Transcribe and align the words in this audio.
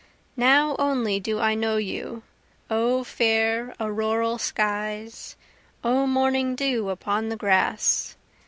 Now 0.35 0.75
only 0.79 1.19
do 1.19 1.39
I 1.39 1.53
know 1.53 1.77
you, 1.77 2.23
O 2.71 3.03
fair 3.03 3.75
auroral 3.79 4.39
skies 4.39 5.35
O 5.83 6.07
morning 6.07 6.55
dew 6.55 6.89
upon 6.89 7.29
the 7.29 7.37
grass! 7.37 8.15